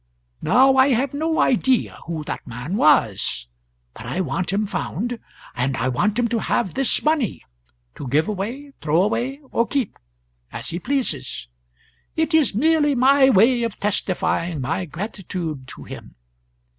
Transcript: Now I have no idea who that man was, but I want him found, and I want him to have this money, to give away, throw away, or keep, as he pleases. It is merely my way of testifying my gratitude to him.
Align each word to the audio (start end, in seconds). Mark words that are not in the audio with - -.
Now 0.41 0.77
I 0.77 0.87
have 0.93 1.13
no 1.13 1.39
idea 1.39 1.99
who 2.07 2.23
that 2.23 2.47
man 2.47 2.75
was, 2.75 3.45
but 3.93 4.07
I 4.07 4.19
want 4.19 4.51
him 4.51 4.65
found, 4.65 5.19
and 5.53 5.77
I 5.77 5.89
want 5.89 6.17
him 6.17 6.27
to 6.29 6.39
have 6.39 6.73
this 6.73 7.03
money, 7.03 7.43
to 7.93 8.07
give 8.07 8.27
away, 8.27 8.71
throw 8.81 9.03
away, 9.03 9.41
or 9.51 9.67
keep, 9.67 9.99
as 10.51 10.69
he 10.69 10.79
pleases. 10.79 11.49
It 12.15 12.33
is 12.33 12.55
merely 12.55 12.95
my 12.95 13.29
way 13.29 13.61
of 13.61 13.77
testifying 13.79 14.59
my 14.59 14.85
gratitude 14.85 15.67
to 15.67 15.83
him. 15.83 16.15